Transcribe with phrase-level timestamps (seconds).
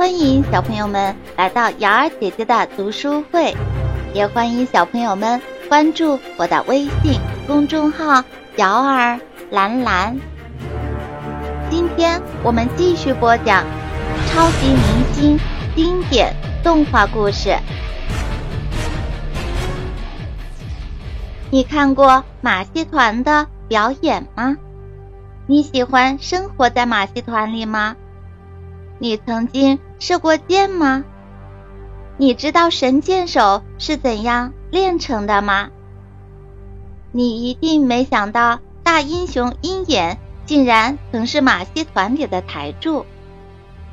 [0.00, 3.54] 欢迎小朋友们来到瑶儿姐姐的读书会，
[4.14, 5.38] 也欢迎小朋友们
[5.68, 8.24] 关注我的微信公众号
[8.56, 10.18] “瑶儿蓝蓝”。
[11.68, 13.62] 今天我们继续播讲
[14.28, 15.38] 超级明星
[15.76, 17.54] 经典动画故事。
[21.50, 24.56] 你看过马戏团的表演吗？
[25.46, 27.94] 你喜欢生活在马戏团里吗？
[29.02, 31.04] 你曾经射过箭吗？
[32.18, 35.70] 你知道神箭手是怎样练成的吗？
[37.10, 43.06] 你一定没想到，大英雄鹰眼竟然曾是马戏团里的台柱。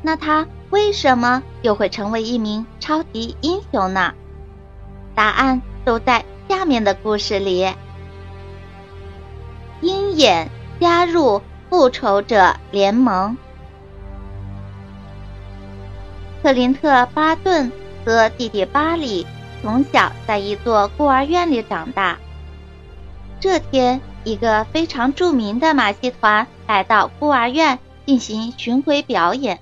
[0.00, 4.14] 那他为什么又会成为一名超级英雄呢？
[5.14, 7.68] 答案都在下面的故事里。
[9.82, 10.48] 鹰眼
[10.80, 13.36] 加入复仇者联盟。
[16.44, 17.72] 克林特·巴顿
[18.04, 19.26] 和弟弟巴里
[19.62, 22.18] 从小在一座孤儿院里长大。
[23.40, 29.58] 这天，一个非常著名的马戏团来到孤儿院进行巡回表演。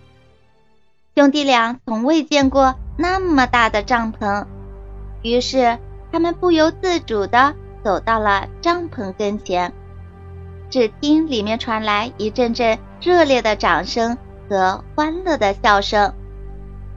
[1.15, 4.47] 兄弟俩从未见过那么大的帐篷，
[5.23, 5.79] 于是
[6.11, 9.73] 他们不由自主地走到了帐篷跟前。
[10.69, 16.13] 只听里面传来一阵阵热烈的掌声和欢乐的笑声。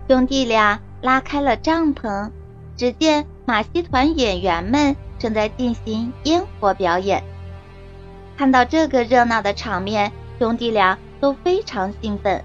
[0.07, 2.29] 兄弟俩拉开了帐篷，
[2.77, 7.23] 只见马戏团演员们正在进行烟火表演。
[8.37, 12.43] 看到这个热闹的场面，兄弟俩都非常兴奋。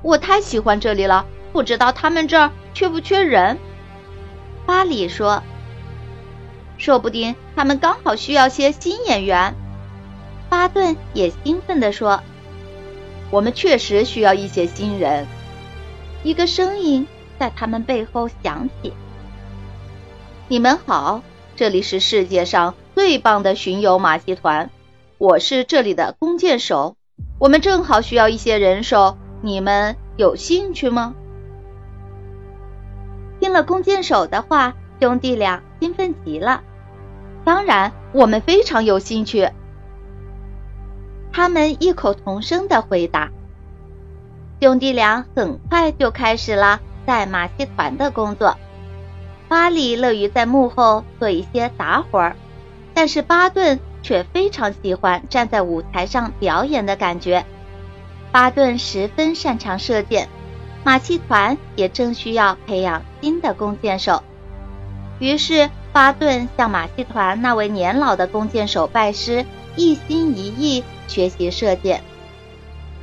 [0.00, 3.58] 我太喜欢这里了，不知道他们这儿缺不缺人？
[4.64, 5.42] 巴里说
[6.78, 9.54] ：“说不定他们刚好需要些新演员。”
[10.48, 12.22] 巴顿也兴奋地说
[13.30, 15.26] ：“我们确实需要一些新人。”
[16.24, 17.06] 一个声音
[17.38, 18.92] 在他们背后响起
[20.48, 21.22] ：“你们好，
[21.54, 24.68] 这里是世界上最棒的巡游马戏团，
[25.16, 26.96] 我是这里的弓箭手，
[27.38, 31.14] 我们正好需要一些人手，你们有兴趣吗？”
[33.38, 36.64] 听了弓箭手的话，兄弟俩兴奋极了。
[37.44, 39.48] 当然，我们非常有兴趣。
[41.32, 43.30] 他们异口同声的回答。
[44.60, 48.56] 兄弟俩很快就开始了在马戏团的工作。
[49.46, 52.36] 巴里乐于在幕后做一些杂活儿，
[52.92, 57.46] 但是巴顿却非常喜欢站在舞台上表演的感觉。
[58.32, 60.28] 巴顿十分擅长射箭，
[60.82, 64.22] 马戏团也正需要培养新的弓箭手。
[65.20, 69.46] 于是，巴顿向马戏团那位年老的弓箭手拜师，
[69.76, 72.02] 一心一意学习射箭。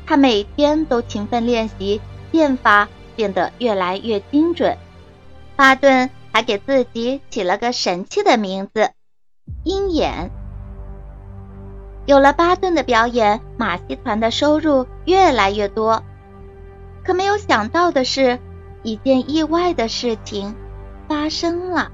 [0.05, 1.99] 他每天都勤奋练习，
[2.31, 4.77] 剑法变得越来越精准。
[5.55, 8.91] 巴顿还给自己起了个神气的名字——
[9.63, 10.29] 鹰眼。
[12.05, 16.03] 有了巴顿的表演，马戏团的收入越来越多。
[17.03, 18.39] 可没有想到的是，
[18.83, 20.55] 一件意外的事情
[21.07, 21.91] 发生了。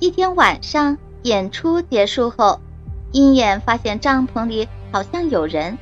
[0.00, 2.60] 一天晚上，演出结束后，
[3.12, 4.68] 鹰眼发现帐篷里。
[4.90, 5.78] 好像有人，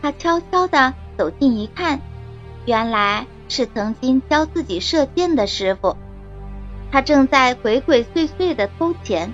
[0.00, 2.00] 他悄悄地走近一看，
[2.64, 5.96] 原来是曾经教自己射箭的师傅。
[6.90, 9.32] 他正在鬼鬼祟祟地偷钱。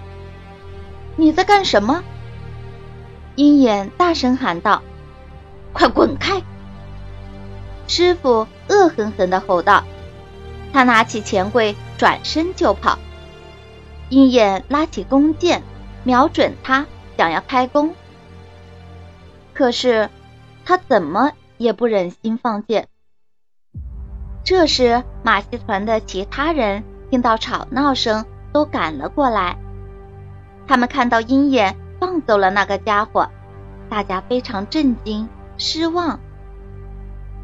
[1.17, 2.03] 你在干什么？
[3.37, 4.83] 鹰眼大声喊道
[5.73, 6.43] ：“快滚开！”
[7.87, 9.85] 师傅恶狠狠地吼道。
[10.73, 12.99] 他拿起钱柜，转身就跑。
[14.09, 15.63] 鹰眼拉起弓箭，
[16.05, 16.87] 瞄准他，
[17.17, 17.95] 想要开弓。
[19.53, 20.09] 可是，
[20.65, 22.89] 他怎么也不忍心放箭。
[24.43, 29.57] 这时，马戏团的其他人听到吵闹声，都赶了过来。
[30.67, 33.29] 他们看到鹰眼放走了那个家伙，
[33.89, 36.19] 大家非常震惊、失望。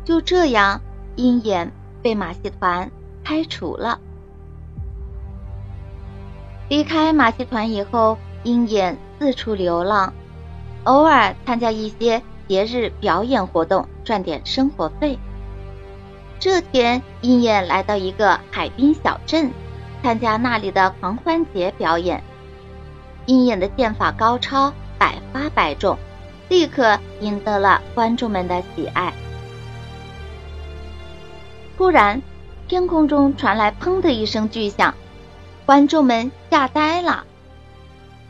[0.04, 0.80] 就这样，
[1.16, 2.90] 鹰眼被马戏团
[3.24, 4.00] 开除了。
[6.68, 10.12] 离开马戏团以后，鹰眼四处流浪。
[10.86, 15.18] 偶尔参加一些节日表演活动，赚点生活费。
[16.38, 19.50] 这天，鹰眼来到一个海滨小镇，
[20.00, 22.22] 参加那里的狂欢节表演。
[23.26, 25.98] 鹰眼的剑法高超，百发百中，
[26.48, 29.12] 立刻赢得了观众们的喜爱。
[31.76, 32.22] 突然，
[32.68, 34.94] 天空中传来“砰”的一声巨响，
[35.64, 37.24] 观众们吓呆了。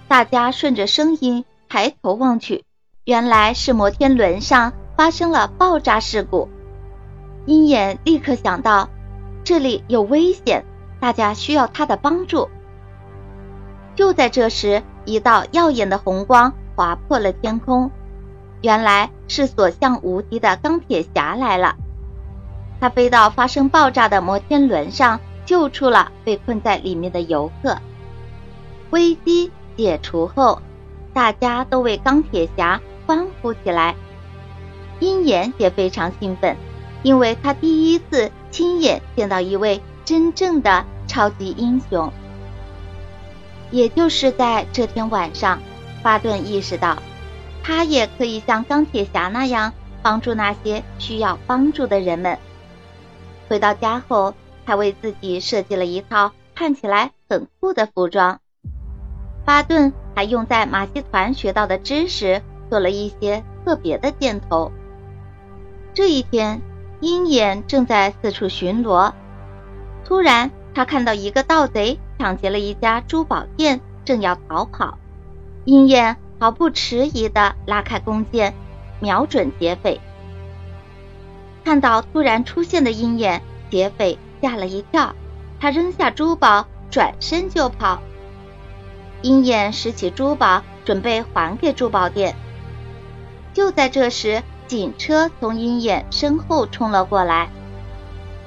[0.09, 1.45] 大家顺着声音。
[1.69, 2.65] 抬头望去，
[3.05, 6.49] 原来是摩天轮上发生了爆炸事故。
[7.47, 8.89] 鹰眼立刻想到，
[9.45, 10.65] 这里有危险，
[11.01, 12.49] 大家需要他的帮助。
[13.95, 17.91] 就在这时，一道耀眼的红光划破了天空，
[18.63, 21.77] 原来是所向无敌的钢铁侠来了。
[22.81, 27.79] 他飞到发生爆炸的摩天轮上，救出了被困在里面的游客。
[28.91, 30.61] 危机解除后，
[31.17, 33.97] 大家都为钢铁侠欢呼起来。
[35.01, 36.55] 鹰眼也非常兴奋。
[37.03, 42.13] 因为他第一次亲眼见到一位真正的超级英雄，
[43.71, 45.61] 也就是在这天晚上，
[46.03, 46.99] 巴顿意识到，
[47.63, 49.73] 他也可以像钢铁侠那样
[50.03, 52.39] 帮助那些需要帮助的人们。
[53.49, 54.35] 回到家后，
[54.67, 58.41] 他为自己设计了一套看起来很酷的服装。
[59.47, 64.71] 巴顿还用在马戏团学到的知识做了一些特别的箭头。
[65.95, 66.61] 这一天。
[67.01, 69.13] 鹰眼正在四处巡逻，
[70.03, 74.97] 突然他看到一个盗贼抢劫了一家珠宝店，正要逃跑。
[75.67, 78.55] 鹰眼毫不迟疑地拉开弓箭，
[78.99, 80.01] 瞄准劫匪。
[81.67, 85.15] 看到突然出现的鹰眼，劫匪吓了一跳，
[85.61, 88.01] 他扔下珠宝，转身就跑。
[89.27, 92.37] 鹰眼拾起珠宝，准备还给珠宝店。
[93.53, 97.51] 就在这时，警车从鹰眼身后冲了过来，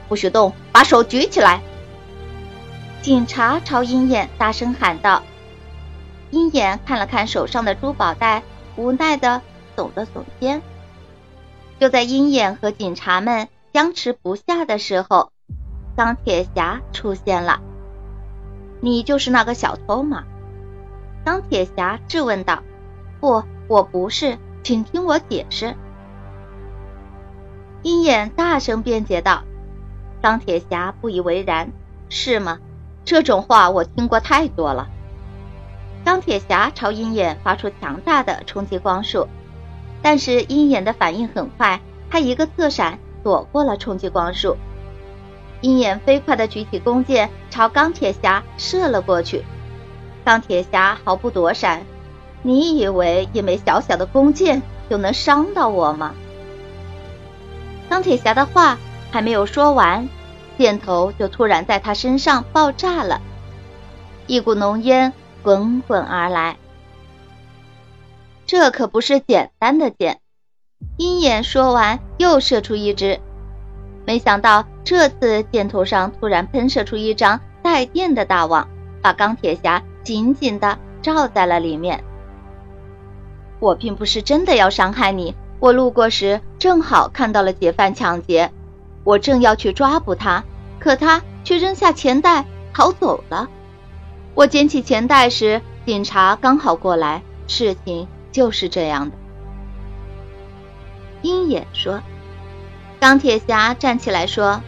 [0.07, 1.59] 不许动，把手举起来！
[3.01, 5.21] 警察朝鹰眼大声喊道。
[6.31, 8.41] 鹰眼看了看手上的珠宝袋，
[8.77, 9.41] 无奈的
[9.75, 10.61] 耸了耸肩。
[11.77, 15.33] 就在鹰眼和警察们僵持不下的时候，
[15.97, 17.59] 钢铁侠出现了。
[18.79, 20.23] 你就是那个小偷吗？
[21.23, 22.63] 钢铁侠质问道。
[23.19, 25.75] 不，我不是，请听我解释。
[27.81, 29.43] 鹰眼大声辩解道
[30.21, 31.71] ：“钢铁侠不以为然，
[32.09, 32.59] 是吗？
[33.05, 34.87] 这种话我听过太多了。”
[36.05, 39.27] 钢铁侠朝鹰眼发出强大的冲击光束，
[40.01, 44.55] 但是鹰眼的反应很快，他一个侧闪躲过了冲击光束。
[45.61, 49.43] 鹰眼飞快的举起弓箭朝钢铁侠射了过去，
[50.23, 51.83] 钢铁侠毫不躲闪。
[52.41, 56.13] 你以为一枚小小的弓箭就能伤到我吗？
[57.89, 58.77] 钢铁侠的话
[59.11, 60.07] 还没有说完，
[60.57, 63.19] 箭头就突然在他身上爆炸了，
[64.27, 65.11] 一股浓烟
[65.41, 66.57] 滚滚而来。
[68.45, 70.21] 这可不是简单的箭，
[70.97, 73.19] 鹰眼说完又射出一支，
[74.05, 78.67] 没想到这次箭头上突然喷射出一张带电的大网，
[79.01, 82.03] 把钢铁侠紧紧的罩在了里面。
[83.59, 85.35] 我并不是真的要伤害你。
[85.59, 88.51] 我路过时正好看到了劫犯抢劫，
[89.03, 90.43] 我正要去抓捕他，
[90.79, 93.47] 可他却扔下钱袋逃走了。
[94.33, 97.21] 我捡起钱袋时，警察刚好过来。
[97.45, 99.15] 事情就是这样的。
[101.21, 102.01] 鹰眼说
[102.99, 104.59] ：“钢铁侠站起来说，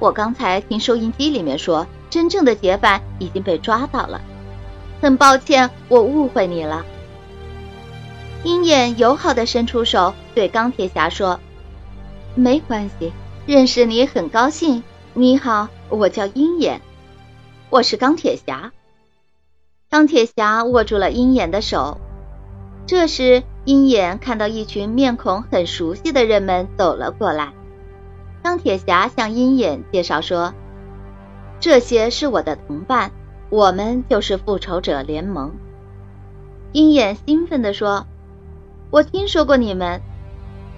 [0.00, 4.20] 我刚才听收音机里面说，真正的劫犯已经被抓到了。
[5.00, 6.84] 很抱歉，我误会你了。”
[8.44, 11.40] 鹰眼友好的伸出手，对钢铁侠说
[12.36, 13.12] ：“没关系，
[13.46, 14.82] 认识你很高兴。
[15.14, 16.80] 你好，我叫鹰眼，
[17.70, 18.72] 我是钢铁侠。”
[19.88, 21.98] 钢铁侠握住了鹰眼的手。
[22.86, 27.52] 这时，鹰眼看到一群面孔很熟悉的人们走了过来。
[28.42, 30.54] 钢铁侠向鹰眼介绍说
[31.58, 33.10] ：“这些是我的同伴，
[33.48, 35.52] 我们就是复仇者联盟。”
[36.72, 38.06] 鹰眼兴奋地说。
[38.88, 40.00] 我听说过你们，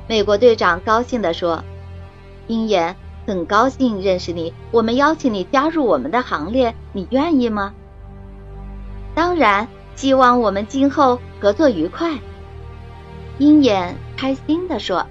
[0.08, 1.62] 美国队长高兴地说
[2.48, 2.96] ：“鹰眼，
[3.26, 4.54] 很高兴认识你。
[4.70, 7.74] 我们邀请你加入我们的行列，你愿意吗
[9.14, 12.18] ？”“当然，希望我们今后合作愉快。”
[13.38, 15.06] 鹰眼开心地说。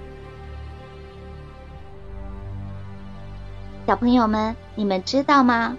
[3.86, 5.78] 小朋友们，你们知道吗？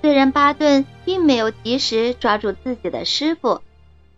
[0.00, 3.60] 虽然巴顿并没有及时抓住自己的师傅。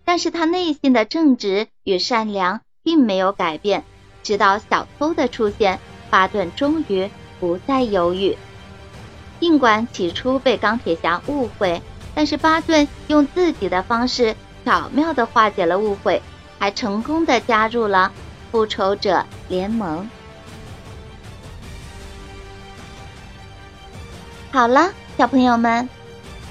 [0.02, 3.84] 但是他内心的正直与善良并没有改变，
[4.24, 5.78] 直到小偷的出现，
[6.10, 7.08] 巴顿终于
[7.38, 8.36] 不再犹豫。
[9.38, 11.80] 尽管起初被钢铁侠误会，
[12.12, 14.34] 但是巴顿用自己的方式
[14.64, 16.20] 巧妙的化解了误会，
[16.58, 18.10] 还成功的加入了
[18.50, 20.10] 复仇者联盟。
[24.50, 25.88] 好了，小朋友们，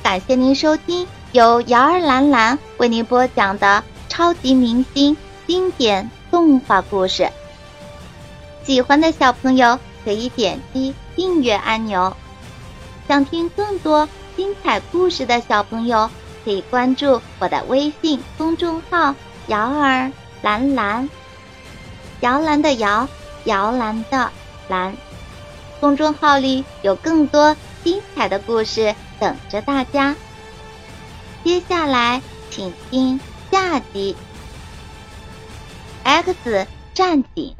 [0.04, 1.08] 感谢您收听。
[1.32, 7.30] 由瑶儿兰兰为您播讲的超级明星经典动画故事，
[8.64, 12.16] 喜欢的小朋友可以点击订阅按钮。
[13.08, 16.10] 想听更多精彩故事的小朋友，
[16.44, 19.14] 可以关注我的微信公众号
[19.48, 20.12] “瑶儿
[20.42, 21.08] 蓝蓝”，
[22.22, 23.08] 摇篮的摇，
[23.46, 24.32] 摇篮的
[24.68, 24.96] 蓝。
[25.80, 30.16] 公众号里有更多精彩的故事等着大家。
[31.44, 33.20] 接下来，请听
[33.52, 34.16] 下集
[36.08, 37.56] 《X 战警》。